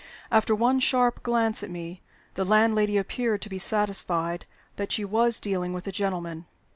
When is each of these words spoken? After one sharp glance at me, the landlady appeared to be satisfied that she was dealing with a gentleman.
After 0.31 0.55
one 0.55 0.79
sharp 0.79 1.21
glance 1.21 1.61
at 1.61 1.69
me, 1.69 2.01
the 2.33 2.43
landlady 2.43 2.97
appeared 2.97 3.43
to 3.43 3.49
be 3.49 3.59
satisfied 3.59 4.47
that 4.75 4.91
she 4.91 5.05
was 5.05 5.39
dealing 5.39 5.73
with 5.73 5.85
a 5.85 5.91
gentleman. 5.91 6.47